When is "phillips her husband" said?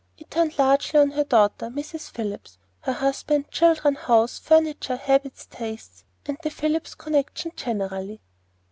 2.09-3.51